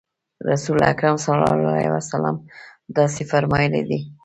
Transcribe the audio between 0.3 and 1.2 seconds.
رسول اکرم